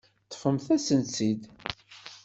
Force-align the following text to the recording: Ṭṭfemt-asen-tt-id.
Ṭṭfemt-asen-tt-id. 0.25 1.41